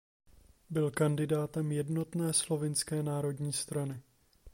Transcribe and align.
Byl 0.69 0.91
kandidátem 0.91 1.71
jednotné 1.71 2.33
slovinské 2.33 3.03
Národní 3.03 3.53
strany. 3.53 4.01